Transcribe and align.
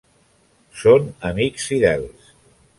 Són 0.85 1.05
amics 1.31 1.71
fidels. 1.73 2.35